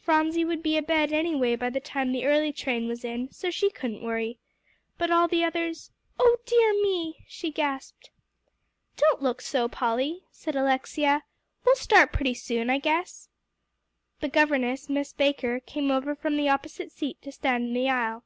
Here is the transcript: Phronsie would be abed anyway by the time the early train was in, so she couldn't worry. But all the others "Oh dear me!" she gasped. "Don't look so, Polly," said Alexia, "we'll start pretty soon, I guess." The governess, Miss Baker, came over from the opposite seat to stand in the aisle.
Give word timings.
Phronsie 0.00 0.46
would 0.46 0.62
be 0.62 0.78
abed 0.78 1.12
anyway 1.12 1.54
by 1.54 1.68
the 1.68 1.80
time 1.80 2.12
the 2.12 2.24
early 2.24 2.50
train 2.50 2.88
was 2.88 3.04
in, 3.04 3.30
so 3.30 3.50
she 3.50 3.68
couldn't 3.68 4.02
worry. 4.02 4.38
But 4.96 5.10
all 5.10 5.28
the 5.28 5.44
others 5.44 5.90
"Oh 6.18 6.38
dear 6.46 6.72
me!" 6.72 7.18
she 7.28 7.50
gasped. 7.50 8.08
"Don't 8.96 9.20
look 9.20 9.42
so, 9.42 9.68
Polly," 9.68 10.22
said 10.30 10.56
Alexia, 10.56 11.24
"we'll 11.66 11.76
start 11.76 12.10
pretty 12.10 12.32
soon, 12.32 12.70
I 12.70 12.78
guess." 12.78 13.28
The 14.20 14.30
governess, 14.30 14.88
Miss 14.88 15.12
Baker, 15.12 15.60
came 15.60 15.90
over 15.90 16.14
from 16.14 16.38
the 16.38 16.48
opposite 16.48 16.90
seat 16.90 17.20
to 17.20 17.30
stand 17.30 17.64
in 17.64 17.74
the 17.74 17.90
aisle. 17.90 18.24